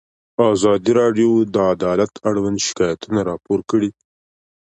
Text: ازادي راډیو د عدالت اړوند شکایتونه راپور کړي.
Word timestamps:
ازادي 0.53 0.91
راډیو 1.01 1.31
د 1.53 1.55
عدالت 1.73 2.11
اړوند 2.29 2.57
شکایتونه 2.67 3.19
راپور 3.29 3.59
کړي. 3.71 3.89